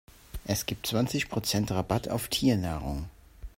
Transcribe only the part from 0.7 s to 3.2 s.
zwanzig Prozent Rabatt auf Tiernahrung.